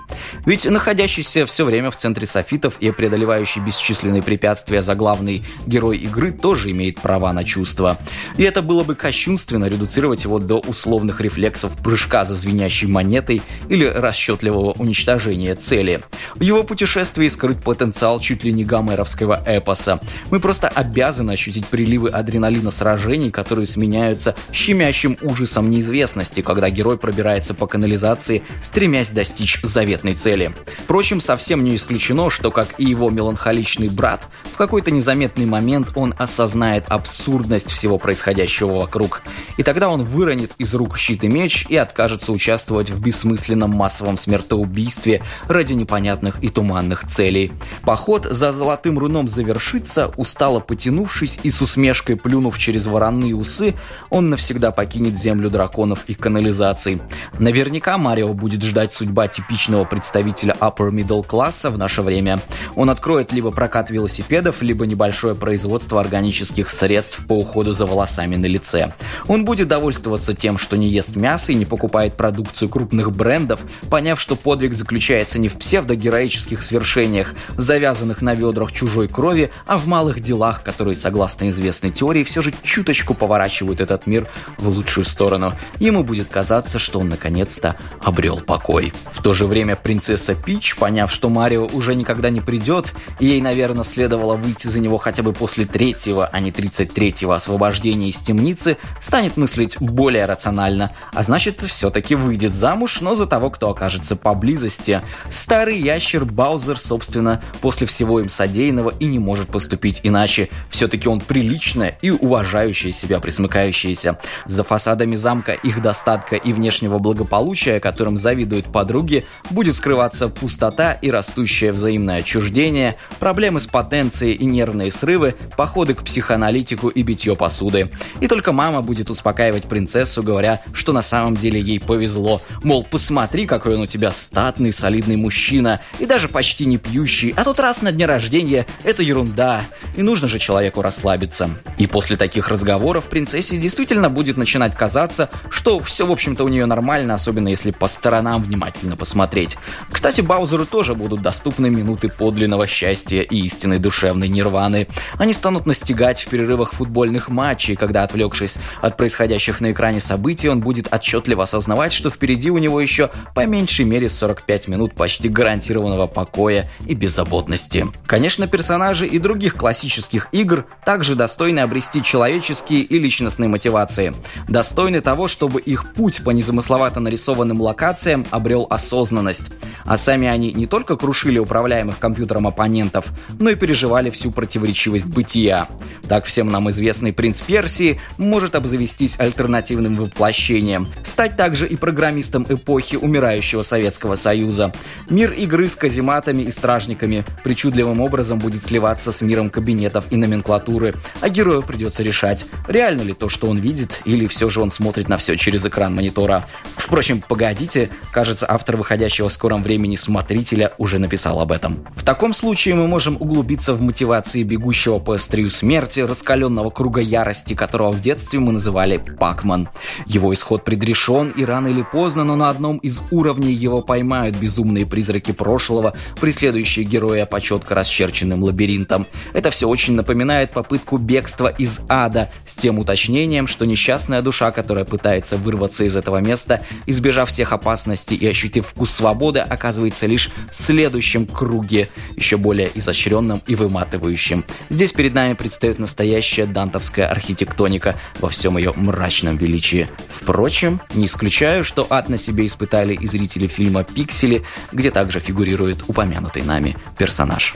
Ведь 0.45 0.65
находящийся 0.65 1.45
все 1.45 1.63
время 1.63 1.91
в 1.91 1.95
центре 1.95 2.25
софитов 2.25 2.77
и 2.79 2.91
преодолевающий 2.91 3.61
бесчисленные 3.61 4.21
препятствия 4.21 4.81
заглавный 4.81 5.45
герой 5.65 5.97
игры 5.97 6.31
тоже 6.31 6.71
имеет 6.71 6.99
права 6.99 7.31
на 7.31 7.45
чувства. 7.45 7.97
И 8.35 8.43
это 8.43 8.61
было 8.61 8.83
бы 8.83 8.95
кощунственно 8.95 9.65
редуцировать 9.65 10.25
его 10.25 10.39
до 10.39 10.59
условных 10.59 11.21
рефлексов 11.21 11.77
прыжка 11.77 12.25
за 12.25 12.35
звенящей 12.35 12.87
монетой 12.87 13.41
или 13.69 13.85
расчетливого 13.85 14.73
уничтожения 14.73 15.55
цели. 15.55 16.01
В 16.35 16.41
его 16.41 16.63
путешествии 16.63 17.27
скрыт 17.27 17.63
потенциал 17.63 18.19
чуть 18.19 18.43
ли 18.43 18.51
не 18.51 18.65
гомеровского 18.65 19.41
эпоса. 19.45 20.01
Мы 20.31 20.39
просто 20.39 20.67
обязаны 20.67 21.31
ощутить 21.31 21.67
приливы 21.67 22.09
адреналина 22.09 22.71
сражений, 22.71 23.31
которые 23.31 23.65
сменяются 23.65 24.35
щемящим 24.51 25.17
ужасом 25.21 25.69
неизвестности, 25.69 26.41
когда 26.41 26.69
герой 26.69 26.97
пробирается 26.97 27.53
по 27.53 27.67
канализации, 27.67 28.43
стремясь 28.61 29.11
достичь 29.11 29.59
заветной 29.63 30.13
цели. 30.13 30.53
Впрочем, 30.83 31.21
совсем 31.21 31.63
не 31.63 31.75
исключено, 31.75 32.29
что, 32.29 32.51
как 32.51 32.75
и 32.77 32.85
его 32.85 33.09
меланхоличный 33.09 33.89
брат, 33.89 34.27
в 34.53 34.57
какой-то 34.57 34.91
незаметный 34.91 35.45
момент 35.45 35.89
он 35.95 36.13
осознает 36.17 36.85
абсурдность 36.87 37.69
всего 37.69 37.97
происходящего 37.97 38.77
вокруг. 38.77 39.21
И 39.57 39.63
тогда 39.63 39.89
он 39.89 40.03
выронит 40.03 40.53
из 40.57 40.73
рук 40.73 40.97
щит 40.97 41.23
и 41.23 41.27
меч 41.27 41.65
и 41.69 41.75
откажется 41.75 42.31
участвовать 42.31 42.89
в 42.89 43.01
бессмысленном 43.01 43.71
массовом 43.71 44.17
смертоубийстве 44.17 45.21
ради 45.47 45.73
непонятных 45.73 46.43
и 46.43 46.49
туманных 46.49 47.05
целей. 47.07 47.51
Поход 47.83 48.25
за 48.25 48.51
золотым 48.51 48.97
руном 48.97 49.27
завершится, 49.27 50.06
Устало 50.15 50.59
потянувшись 50.59 51.39
и 51.43 51.49
с 51.49 51.61
усмешкой 51.61 52.15
плюнув 52.15 52.57
через 52.57 52.85
воронные 52.85 53.35
усы, 53.35 53.73
он 54.09 54.29
навсегда 54.29 54.71
покинет 54.71 55.15
землю 55.15 55.49
драконов 55.49 56.05
и 56.07 56.13
канализаций. 56.13 57.01
Наверняка 57.39 57.97
Марио 57.97 58.33
будет 58.33 58.63
ждать 58.63 58.93
судьба 58.93 59.27
типичного 59.27 59.85
представителя 59.85 60.55
upper 60.59 60.91
middle 60.91 61.25
класса 61.25 61.69
в 61.69 61.77
наше 61.77 62.01
время. 62.01 62.39
Он 62.75 62.89
откроет 62.89 63.31
либо 63.33 63.51
прокат 63.51 63.89
велосипедов, 63.89 64.61
либо 64.61 64.85
небольшое 64.85 65.35
производство 65.35 65.99
органических 65.99 66.69
средств 66.69 67.25
по 67.27 67.33
уходу 67.33 67.71
за 67.71 67.85
волосами 67.85 68.35
на 68.35 68.45
лице. 68.45 68.93
Он 69.27 69.45
будет 69.45 69.67
довольствоваться 69.67 70.33
тем, 70.33 70.57
что 70.57 70.77
не 70.77 70.87
ест 70.87 71.15
мясо 71.15 71.51
и 71.51 71.55
не 71.55 71.65
покупает 71.65 72.15
продукцию 72.15 72.69
крупных 72.69 73.11
брендов, 73.11 73.61
поняв, 73.89 74.19
что 74.19 74.35
подвиг 74.35 74.73
заключается 74.73 75.39
не 75.39 75.47
в 75.47 75.57
псевдогероических 75.57 76.61
свершениях, 76.61 77.33
завязанных 77.57 78.21
на 78.21 78.35
ведрах 78.35 78.71
чужой 78.71 79.07
крови, 79.07 79.51
а 79.65 79.77
в 79.77 79.87
малых 79.97 80.19
делах, 80.19 80.61
которые, 80.61 80.95
согласно 80.95 81.49
известной 81.49 81.89
теории, 81.89 82.23
все 82.23 82.43
же 82.43 82.53
чуточку 82.61 83.15
поворачивают 83.15 83.81
этот 83.81 84.05
мир 84.05 84.27
в 84.59 84.67
лучшую 84.67 85.05
сторону. 85.05 85.53
Ему 85.79 86.03
будет 86.03 86.27
казаться, 86.27 86.77
что 86.77 86.99
он 86.99 87.09
наконец-то 87.09 87.77
обрел 87.99 88.39
покой. 88.39 88.93
В 89.11 89.23
то 89.23 89.33
же 89.33 89.47
время 89.47 89.75
принцесса 89.75 90.35
Пич, 90.35 90.75
поняв, 90.75 91.11
что 91.11 91.29
Марио 91.29 91.65
уже 91.65 91.95
никогда 91.95 92.29
не 92.29 92.41
придет, 92.41 92.93
ей, 93.19 93.41
наверное, 93.41 93.83
следовало 93.83 94.35
выйти 94.35 94.67
за 94.67 94.79
него 94.79 94.99
хотя 94.99 95.23
бы 95.23 95.33
после 95.33 95.65
третьего, 95.65 96.27
а 96.27 96.39
не 96.41 96.51
тридцать 96.51 96.93
третьего 96.93 97.33
освобождения 97.33 98.09
из 98.09 98.17
темницы, 98.17 98.77
станет 99.01 99.35
мыслить 99.35 99.77
более 99.79 100.25
рационально, 100.25 100.91
а 101.11 101.23
значит, 101.23 101.61
все-таки 101.61 102.13
выйдет 102.13 102.53
замуж, 102.53 103.01
но 103.01 103.15
за 103.15 103.25
того, 103.25 103.49
кто 103.49 103.71
окажется 103.71 104.15
поблизости. 104.15 105.01
Старый 105.31 105.79
ящер 105.79 106.23
Баузер, 106.23 106.79
собственно, 106.79 107.41
после 107.61 107.87
всего 107.87 108.19
им 108.19 108.29
содеянного 108.29 108.93
и 108.99 109.05
не 109.05 109.17
может 109.17 109.47
поступить 109.47 109.86
иначе. 110.03 110.49
Все-таки 110.69 111.07
он 111.09 111.19
приличная 111.19 111.97
и 112.01 112.11
уважающая 112.11 112.91
себя 112.91 113.19
присмыкающаяся. 113.19 114.19
За 114.45 114.63
фасадами 114.63 115.15
замка 115.15 115.53
их 115.53 115.81
достатка 115.81 116.35
и 116.35 116.53
внешнего 116.53 116.99
благополучия, 116.99 117.79
которым 117.79 118.17
завидуют 118.17 118.71
подруги, 118.71 119.25
будет 119.49 119.75
скрываться 119.75 120.29
пустота 120.29 120.93
и 120.93 121.11
растущее 121.11 121.71
взаимное 121.71 122.19
отчуждение, 122.19 122.97
проблемы 123.19 123.59
с 123.59 123.67
потенцией 123.67 124.33
и 124.33 124.45
нервные 124.45 124.91
срывы, 124.91 125.35
походы 125.55 125.93
к 125.93 126.03
психоаналитику 126.03 126.89
и 126.89 127.03
битье 127.03 127.35
посуды. 127.35 127.91
И 128.19 128.27
только 128.27 128.51
мама 128.51 128.81
будет 128.81 129.09
успокаивать 129.09 129.63
принцессу, 129.63 130.23
говоря, 130.23 130.61
что 130.73 130.93
на 130.93 131.01
самом 131.01 131.35
деле 131.35 131.59
ей 131.59 131.79
повезло. 131.79 132.41
Мол, 132.63 132.83
посмотри, 132.83 133.45
какой 133.45 133.75
он 133.75 133.81
у 133.81 133.87
тебя 133.87 134.11
статный, 134.11 134.73
солидный 134.73 135.15
мужчина, 135.15 135.81
и 135.99 136.05
даже 136.05 136.27
почти 136.27 136.65
не 136.65 136.77
пьющий, 136.77 137.33
а 137.35 137.43
тот 137.43 137.59
раз 137.59 137.81
на 137.81 137.91
дне 137.91 138.05
рождения– 138.05 138.65
это 138.83 139.03
ерунда, 139.03 139.61
и 139.95 140.01
нужно 140.01 140.27
же 140.27 140.39
человеку 140.39 140.81
расслабиться. 140.81 141.49
И 141.77 141.87
после 141.87 142.17
таких 142.17 142.49
разговоров 142.49 143.05
принцессе 143.05 143.57
действительно 143.57 144.09
будет 144.09 144.37
начинать 144.37 144.75
казаться, 144.75 145.29
что 145.49 145.79
все, 145.79 146.05
в 146.05 146.11
общем-то, 146.11 146.43
у 146.43 146.47
нее 146.47 146.65
нормально, 146.65 147.13
особенно 147.13 147.49
если 147.49 147.71
по 147.71 147.87
сторонам 147.87 148.43
внимательно 148.43 148.95
посмотреть. 148.95 149.57
Кстати, 149.91 150.21
Баузеру 150.21 150.65
тоже 150.65 150.95
будут 150.95 151.21
доступны 151.21 151.69
минуты 151.69 152.09
подлинного 152.09 152.67
счастья 152.67 153.21
и 153.21 153.37
истинной 153.41 153.79
душевной 153.79 154.27
нирваны. 154.27 154.87
Они 155.17 155.33
станут 155.33 155.65
настигать 155.65 156.21
в 156.21 156.27
перерывах 156.27 156.73
футбольных 156.73 157.29
матчей, 157.29 157.75
когда, 157.75 158.03
отвлекшись 158.03 158.57
от 158.81 158.97
происходящих 158.97 159.61
на 159.61 159.71
экране 159.71 159.99
событий, 159.99 160.49
он 160.49 160.59
будет 160.61 160.93
отчетливо 160.93 161.43
осознавать, 161.43 161.93
что 161.93 162.09
впереди 162.09 162.49
у 162.49 162.57
него 162.57 162.79
еще 162.79 163.09
по 163.35 163.45
меньшей 163.45 163.85
мере 163.85 164.09
45 164.09 164.67
минут 164.67 164.93
почти 164.95 165.29
гарантированного 165.29 166.07
покоя 166.07 166.69
и 166.85 166.93
беззаботности. 166.93 167.87
Конечно, 168.05 168.47
персонажи 168.47 169.05
и 169.07 169.19
других 169.19 169.55
классических 169.57 170.29
игр 170.31 170.65
также 170.85 171.15
достойны 171.15 171.59
обрести 171.59 172.01
человеческие 172.01 172.81
и 172.81 172.99
личностные 172.99 173.49
мотивации. 173.49 174.13
Достойны 174.47 175.01
того, 175.01 175.27
чтобы 175.27 175.59
их 175.59 175.93
путь 175.93 176.23
по 176.23 176.29
незамысловато 176.29 176.99
нарисованным 176.99 177.61
локациям 177.61 178.25
обрел 178.31 178.67
осознанность. 178.69 179.51
А 179.83 179.97
сами 179.97 180.27
они 180.27 180.53
не 180.53 180.67
только 180.67 180.95
крушили 180.95 181.39
управляемых 181.39 181.99
компьютером 181.99 182.47
оппонентов, 182.47 183.07
но 183.39 183.49
и 183.49 183.55
переживали 183.55 184.09
всю 184.09 184.31
противоречивость 184.31 185.07
бытия. 185.07 185.67
Так 186.07 186.25
всем 186.25 186.49
нам 186.49 186.69
известный 186.69 187.11
принц 187.11 187.41
Персии 187.41 187.99
может 188.17 188.55
обзавестись 188.55 189.19
альтернативным 189.19 189.93
воплощением, 189.93 190.87
стать 191.03 191.35
также 191.35 191.67
и 191.67 191.75
программистом 191.75 192.45
эпохи 192.47 192.95
умирающего 192.95 193.61
Советского 193.61 194.15
Союза. 194.15 194.73
Мир 195.09 195.31
игры 195.31 195.67
с 195.67 195.75
казематами 195.75 196.43
и 196.43 196.51
стражниками 196.51 197.25
причудливым 197.43 198.01
образом 198.01 198.39
будет 198.39 198.63
сливаться 198.63 199.11
с 199.11 199.21
миром 199.21 199.46
кабинетов 199.49 200.05
и 200.09 200.15
номенклатуры, 200.15 200.93
а 201.21 201.29
герою 201.29 201.63
придется 201.63 202.03
решать, 202.03 202.45
реально 202.67 203.01
ли 203.01 203.13
то, 203.13 203.29
что 203.29 203.47
он 203.47 203.57
видит, 203.57 204.01
или 204.05 204.27
все 204.27 204.49
же 204.49 204.61
он 204.61 204.71
смотрит 204.71 205.09
на 205.09 205.17
все 205.17 205.37
через 205.37 205.65
экран 205.65 205.95
монитора. 205.95 206.45
Впрочем, 206.75 207.21
погодите, 207.27 207.89
кажется, 208.11 208.45
автор 208.49 208.77
выходящего 208.77 209.29
в 209.29 209.33
скором 209.33 209.63
времени 209.63 209.95
смотрителя 209.95 210.73
уже 210.77 210.99
написал 210.99 211.39
об 211.39 211.51
этом. 211.51 211.85
В 211.95 212.03
таком 212.03 212.33
случае 212.33 212.75
мы 212.75 212.87
можем 212.87 213.17
углубиться 213.19 213.73
в 213.73 213.81
мотивации 213.81 214.43
бегущего 214.43 214.99
по 214.99 215.15
острию 215.15 215.49
смерти, 215.49 215.99
раскаленного 216.01 216.69
круга 216.69 217.01
ярости, 217.01 217.53
которого 217.53 217.91
в 217.91 218.01
детстве 218.01 218.39
мы 218.39 218.53
называли 218.53 218.97
Пакман. 218.97 219.69
Его 220.05 220.33
исход 220.33 220.63
предрешен, 220.63 221.29
и 221.29 221.43
рано 221.43 221.67
или 221.67 221.83
поздно, 221.83 222.23
но 222.23 222.35
на 222.35 222.49
одном 222.49 222.77
из 222.77 223.01
уровней 223.11 223.53
его 223.53 223.81
поймают 223.81 224.35
безумные 224.37 224.85
призраки 224.85 225.31
прошлого, 225.31 225.93
преследующие 226.19 226.85
героя 226.85 227.25
по 227.25 227.41
четко 227.41 227.75
расчерченным 227.75 228.43
лабиринтам. 228.43 229.07
Это 229.37 229.51
все 229.51 229.69
очень 229.69 229.93
напоминает 229.93 230.49
попытку 230.49 230.97
бегства 230.97 231.49
из 231.49 231.81
ада, 231.89 232.31
с 232.43 232.55
тем 232.55 232.79
уточнением, 232.79 233.45
что 233.45 233.65
несчастная 233.65 234.23
душа, 234.23 234.49
которая 234.49 234.83
пытается 234.83 235.37
вырваться 235.37 235.83
из 235.83 235.95
этого 235.95 236.17
места, 236.17 236.65
избежав 236.87 237.29
всех 237.29 237.53
опасностей 237.53 238.17
и 238.17 238.25
ощутив 238.25 238.65
вкус 238.65 238.89
свободы, 238.89 239.41
оказывается 239.41 240.07
лишь 240.07 240.31
в 240.49 240.55
следующем 240.55 241.27
круге, 241.27 241.87
еще 242.15 242.37
более 242.37 242.71
изощренным 242.73 243.43
и 243.45 243.53
выматывающим. 243.53 244.43
Здесь 244.71 244.91
перед 244.91 245.13
нами 245.13 245.33
предстает 245.33 245.77
настоящая 245.77 246.47
дантовская 246.47 247.07
архитектоника 247.07 247.95
во 248.19 248.29
всем 248.29 248.57
ее 248.57 248.73
мрачном 248.75 249.37
величии. 249.37 249.87
Впрочем, 250.09 250.81
не 250.95 251.05
исключаю, 251.05 251.63
что 251.63 251.85
ад 251.91 252.09
на 252.09 252.17
себе 252.17 252.47
испытали 252.47 252.95
и 252.95 253.05
зрители 253.05 253.45
фильма 253.45 253.83
«Пиксели», 253.83 254.41
где 254.71 254.89
также 254.89 255.19
фигурирует 255.19 255.83
упомянутый 255.87 256.41
нами 256.41 256.75
персонаж. 256.97 257.55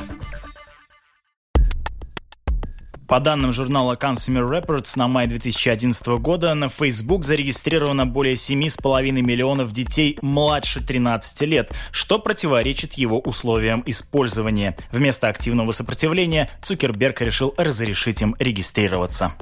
По 3.12 3.20
данным 3.20 3.52
журнала 3.52 3.98
Consumer 4.00 4.50
Reports 4.50 4.94
на 4.96 5.10
май 5.10 5.28
2011 5.28 6.08
года 6.22 6.54
на 6.54 6.70
Facebook 6.70 7.26
зарегистрировано 7.26 8.06
более 8.06 8.36
7,5 8.36 9.12
миллионов 9.12 9.74
детей 9.74 10.18
младше 10.22 10.82
13 10.82 11.42
лет, 11.42 11.74
что 11.92 12.20
противоречит 12.20 12.94
его 12.94 13.20
условиям 13.20 13.84
использования. 13.86 14.78
Вместо 14.94 15.28
активного 15.28 15.74
сопротивления 15.74 16.50
Цукерберг 16.62 17.20
решил 17.20 17.54
разрешить 17.58 18.22
им 18.22 18.34
регистрироваться. 18.40 19.34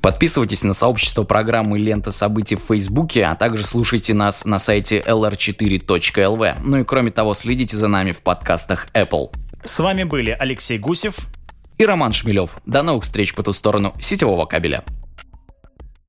Подписывайтесь 0.00 0.62
на 0.62 0.72
сообщество 0.72 1.24
программы 1.24 1.78
«Лента 1.78 2.12
событий» 2.12 2.56
в 2.56 2.62
Фейсбуке, 2.68 3.26
а 3.26 3.34
также 3.34 3.66
слушайте 3.66 4.14
нас 4.14 4.46
на 4.46 4.58
сайте 4.58 4.98
lr4.lv. 5.06 6.54
Ну 6.64 6.78
и 6.78 6.84
кроме 6.84 7.10
того, 7.10 7.34
следите 7.34 7.76
за 7.76 7.88
нами 7.88 8.12
в 8.12 8.22
подкастах 8.22 8.86
Apple. 8.94 9.30
С 9.62 9.78
вами 9.78 10.04
были 10.04 10.30
Алексей 10.30 10.78
Гусев 10.78 11.18
и 11.80 11.86
Роман 11.86 12.12
Шмелев. 12.12 12.58
До 12.66 12.82
новых 12.82 13.04
встреч 13.04 13.34
по 13.34 13.42
ту 13.42 13.54
сторону 13.54 13.94
сетевого 13.98 14.44
кабеля. 14.44 14.84